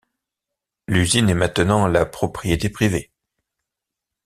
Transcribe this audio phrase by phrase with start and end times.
[0.87, 3.11] L'usine est maintenant la propriété privée.